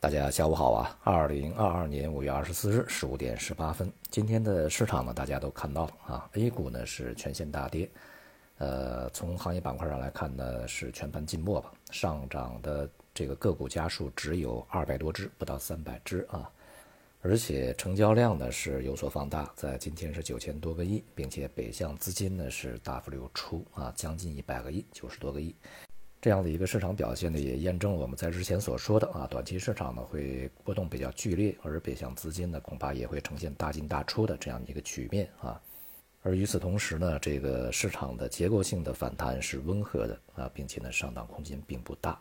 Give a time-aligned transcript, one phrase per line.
[0.00, 0.98] 大家下午好啊！
[1.04, 7.86] 二零二二年五月二十四日十五点十八分，今天的市场呢，大家都看到了啊，A 股呢是全线大跌，
[8.56, 16.50] 呃，从行业板块上来看呢，是全盘静默吧，上涨的这个个股家数只有二百多只，不到三百只啊，
[17.20, 25.54] 而且成交量呢是有所放大，在今天是九千多个亿，并且北向资金呢是大幅流出啊，将近一百个亿，九十多个亿。
[26.20, 35.58] 这样的一个市场表现呢，也验证了我们在之前所说的啊，短期市场呢会波动比较剧烈，而北向资金呢恐怕也会呈现大进大出的这样一个局面啊。
[36.22, 42.20] 而与此同时呢，这个市场的结构性的反弹是温和的啊，并且呢上档空间并不大。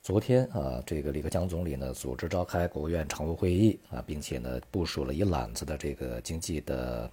[0.00, 7.10] 昨天啊，这个李克强总理呢组织召开国务院常务会议啊，并且呢部署了一揽子的这个经济的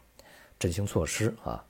[0.59, 1.65] 振兴措施啊。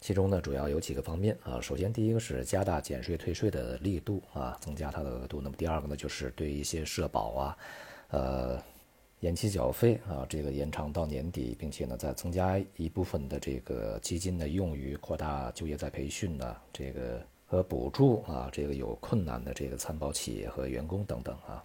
[0.00, 1.60] 其中呢，主要有几个方面啊。
[1.60, 5.42] 首先，第一个是加大减税退税的力度啊，增加它的额度。
[5.42, 7.58] 那么第二个呢，就是对一些社保啊，
[8.08, 8.62] 呃，
[9.20, 21.62] 延期缴费啊，这个延长到年底，并且呢，再增加一部分的这个基金呢，用于扩大就业再培训呢，这个和补助啊，这个有困难的这个参保企业和员工等等啊。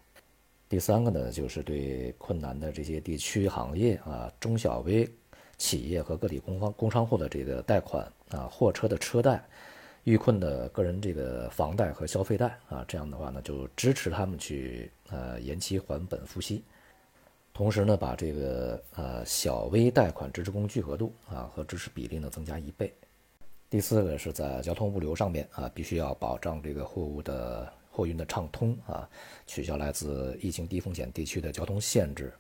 [0.68, 5.10] 第三个呢，就是对困难的这些地区行业啊，中小微。
[5.58, 9.44] 企业和个体工方工商户的这个贷款啊，货车的车贷，
[10.04, 16.64] 遇困的个人这个房贷和消费贷啊，这样的话呢，就支持他们去呃延期还本付息，
[17.54, 22.94] 同时呢，把这个呃小微贷款支持工具额度啊和支持比例呢增加一倍。
[23.70, 29.10] 第四个是在交通物流上面啊，必须要保障这个货物的货运的畅通啊，
[29.48, 32.32] 取消来自疫情低风险地区的交通限制。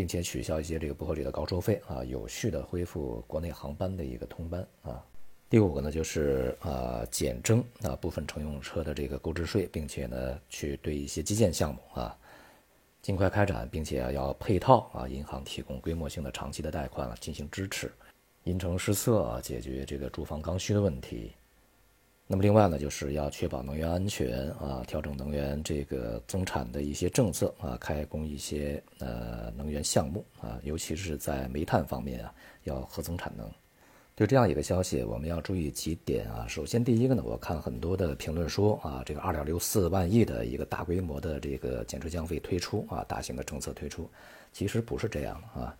[0.00, 5.04] 并且取消一些这个不合理的高收费啊，有序的恢复国内航班的一个通班啊。
[5.50, 12.16] 第五个呢，就是呃减征啊部分乘用车的这个购置税，并且呢去对一些基建项目啊
[13.02, 17.92] 尽快开展，并且要配套啊银行提供规模性的长期的贷款进行支持，
[18.44, 21.32] 因城施策啊解决这个住房刚需的问题。
[22.32, 32.32] 那么另外呢，就是要确保能源安全啊，调整能源这个增产的一些政策啊，开工一些呃能源项目啊，尤其是在煤炭方面啊，
[32.62, 33.50] 要合增产能。
[34.14, 36.46] 就这样一个消息，我们要注意几点啊。
[36.46, 44.08] 首先，第一个呢，我看很多的评论说啊，这个二点六四万亿的一个大规模的这个减税降费推出啊，大型的政策推出，
[44.52, 45.76] 其实不是这样啊。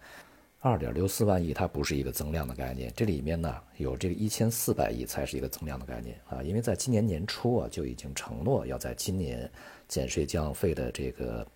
[0.63, 9.51] 二点六四万亿，它不是一个增量的概念，这里面呢有这个一千四百亿才是一个增量的概念啊，因为在今年年初啊就已经承诺要在今年
[9.89, 11.47] 减税降费的这个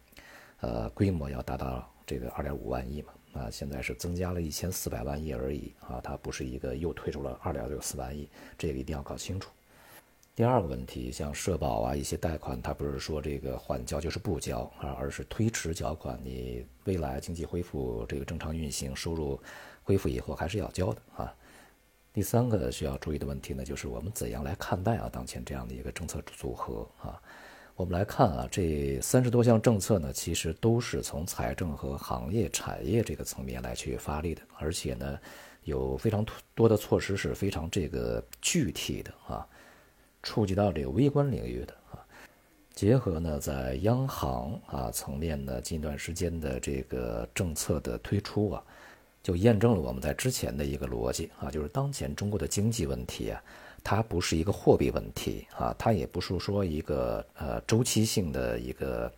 [0.60, 8.26] 呃规模要达到这个二点五万亿嘛啊，现在是增加了一千四百万亿而已啊，它不是一个又推出了二点六四万亿，
[8.56, 9.50] 这个一定要搞清楚。
[10.36, 16.18] 第二个问题，像社保啊，一些贷款，它不是说这个缓交就是不交啊，而是推迟缴款。
[16.24, 19.40] 你未来经济恢复这个正常运行，收入
[19.84, 21.32] 恢复以后还是要交的啊。
[22.12, 27.22] 第三个需要注意的问题呢，就是我们怎样来看待啊当前这样的一个政策组合啊？
[27.76, 35.16] 我们来看啊，这三十多项政策呢，其实都是从财政和行业产业这个层面来去发力的，而且呢，
[35.62, 39.46] 有非常多的措施是非常这个具体的啊。
[40.24, 42.00] 触及到这个微观领域的啊，
[42.74, 48.64] 结合呢，在央行啊层面呢，近段时间的这个政策的推出啊，
[49.22, 53.40] 就验证了我们在之前的一个逻辑啊，就是当前中国的经济问题啊，
[53.84, 59.12] 它不是一个货币问题啊，它也不是说一个呃周期性的一个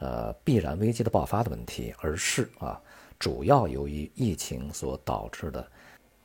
[0.00, 2.78] 呃必然危机的爆发的问题，而是啊，
[3.16, 5.64] 主要由于疫情所导致的。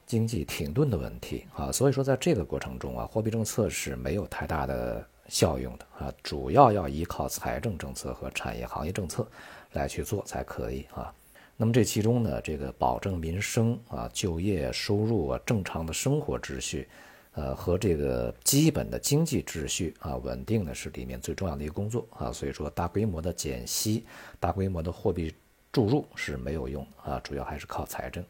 [0.07, 9.27] 经济停顿的问题啊，所以说在这个过程中啊，货币政策是没有太大的效用的啊，主要要依靠财政政策和产业行业政策
[9.73, 11.13] 来去做才可以啊。
[11.57, 16.87] 那么这其中呢，这个保证民生啊、就业、收入啊、正常的生活秩序，
[17.33, 22.31] 呃和这个基本的经济秩序啊稳定呢，是里面最重要的一个工作啊。
[22.31, 24.05] 所以说，大规模的减息、
[24.39, 25.35] 大规模的货币
[25.69, 28.23] 注入是没有用啊，主要还是靠财政。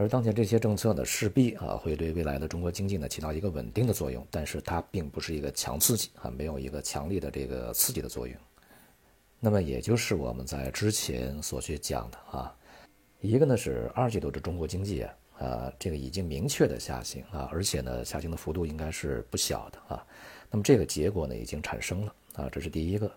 [0.00, 8.36] 而当前这些政策呢，势必啊会对未来的中国经济呢起到一个稳定的作用，但是它并不是一个强刺激啊，没有一个强力的这个刺激的作用。
[9.40, 12.56] 那么也就是我们在之前所去讲的啊，
[13.20, 20.06] 一个呢是二季度的中国经济啊，啊这个已经明确的下行啊，而且呢下行的幅度应该是不小的啊。
[20.48, 23.10] 那么这个结果呢已经产生了啊，这是第一个。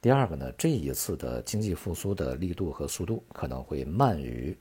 [0.00, 4.56] 第二个呢，这一次的经济复苏的力度和速度可能会慢于。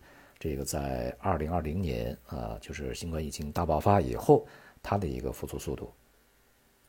[0.47, 4.45] 这个在二零二零年啊，就是新冠疫情大爆发以后，
[4.83, 5.91] 它的一个复苏速度。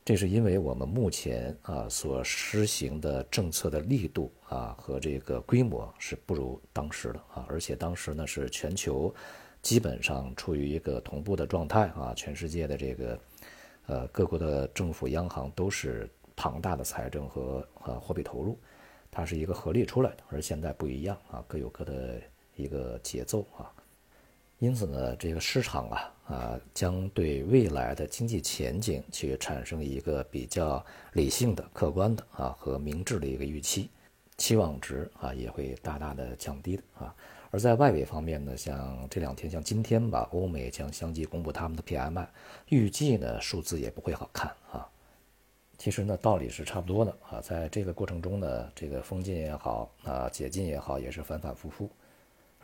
[0.04, 9.12] 这是因为我们目前啊所施行的政策的力度啊和这个规模是不如当时的啊，而且当时呢是全球
[9.62, 13.20] 基本上处于一个同步的状态啊，全世界的这个
[13.86, 16.06] 呃各国的政府央行都是
[16.36, 18.58] 庞大的财政和呃货币投入，
[19.10, 22.20] 它是一个合力出来的，而现在不一样啊，各有各的
[22.56, 23.70] 一个节奏啊。
[24.58, 30.82] 因此呢，这个市场啊啊将对未来的经济前景去产生一个比较
[31.12, 33.90] 理性的、客观的啊和明智的一个预期，
[34.38, 37.14] 期望值啊也会大大的降低的啊。
[37.50, 42.26] 而在外围方面呢，像这两天，像今天吧，欧美将相继公布他们的 PMI，
[42.70, 44.88] 预计呢数字也不会好看啊。
[45.76, 51.90] 其实呢道理是差不多的啊，在这个过程中呢，这个封禁也好啊，解禁也好，也是反反复复。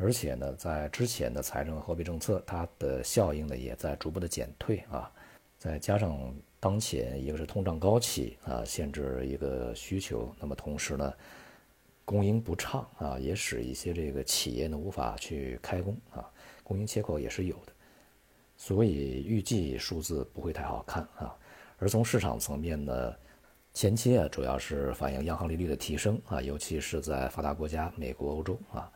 [0.03, 5.09] 而且呢，在之前的财政货币政策，它的效应呢也在逐步的减退啊。
[5.59, 11.15] 再加上当前一个是通胀高企啊，限制一个需求，那么同时呢，
[12.05, 16.29] 供应不畅啊，也使一些这个企业呢无法去开工啊，
[16.65, 17.73] 供应缺口也是有的。
[18.57, 21.33] 所以预计数字不会太好看啊。
[21.79, 23.15] 而从市场层面呢，
[23.73, 28.91] 前期啊主要是反映央行利率的提升啊，尤其是在发达国家美国、欧洲啊。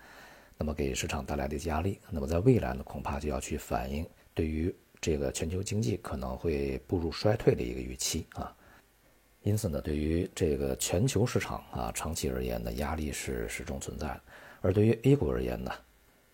[0.59, 8.57] 那么给市场带来的压力，那么在未来呢，恐怕就要去反映对于这个全球经济可能会步入衰退的一个预期啊。
[9.43, 14.21] 因此呢，对于这个全球市场啊，长期而言呢，压力是始终存在的。
[14.63, 15.71] 而对于 A 股而言呢，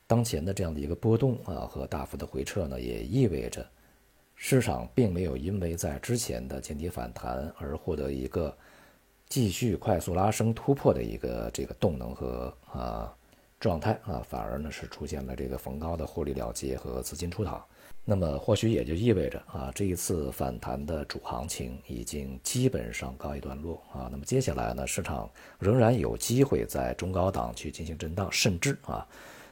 [0.07, 3.67] 当前的这样的一个波动啊和大幅的回撤呢，也意味着
[4.37, 8.57] 市场并没有因为在之前的见底反弹而获得一个
[9.29, 13.15] 继续快速拉升突破的一个这个动能和啊。
[13.63, 17.65] 状态啊，反而呢是出现了这个逢高的获利了结和资金出逃，
[18.05, 24.09] 那么或许也就意味着啊，这一次反弹的主行情已经基本上告一段落啊。
[24.11, 25.31] 那么接下来呢，市场
[25.61, 29.07] 仍然有机会在中高档去进行震荡，甚至啊，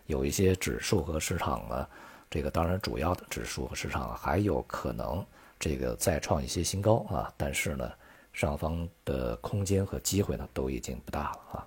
[0.07, 1.87] 有一些指数和市场呢，
[2.29, 5.25] 这个当然主要的指数和市场还有可能
[5.57, 7.89] 这个再创一些新高啊，但是呢，
[8.33, 11.67] 上方的空间和机会呢都已经不大了啊。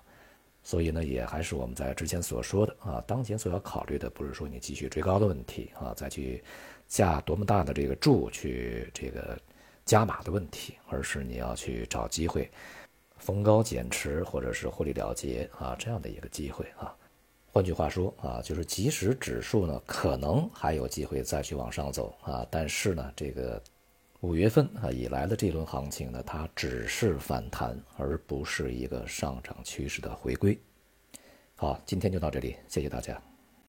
[0.66, 6.42] 所以呢，也还是我们在之前所说的啊，当前所要考虑的不是说你继续追高的问题啊，再去
[6.88, 9.38] 下多么大的这个注去这个
[9.84, 12.50] 加码的问题，而是你要去找机会
[13.18, 16.96] 逢高减持或者是获利了结啊这样的一个机会啊。
[17.52, 23.62] 换句话说啊，就是即使指数呢可能还有机会再去往上走啊，但是呢这个。
[24.24, 30.58] 五月份啊以来的这轮行情呢，它只是反弹，而不是一个上涨趋势的回归。
[31.54, 33.33] 好，今天就到这里，谢谢大家。